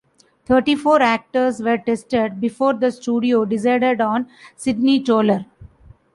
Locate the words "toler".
5.03-5.45